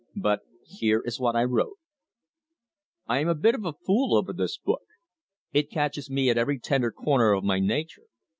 But 0.15 0.39
here 0.65 1.03
is 1.05 1.19
what 1.19 1.35
I 1.35 1.43
wrote: 1.43 1.77
"I 3.05 3.19
am 3.19 3.27
a 3.27 3.35
bit 3.35 3.53
of 3.53 3.65
a 3.65 3.73
fool 3.85 4.17
over 4.17 4.33
this 4.33 4.57
book. 4.57 4.81
It 5.53 5.69
catches 5.69 6.09
me 6.09 6.31
at 6.31 6.39
every 6.39 6.57
tender 6.57 6.91
corner 6.91 7.33
of 7.33 7.43
my 7.43 7.59
nature. 7.59 8.07